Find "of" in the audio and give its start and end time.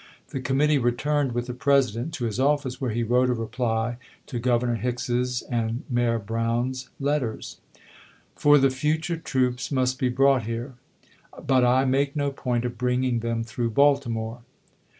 12.65-12.79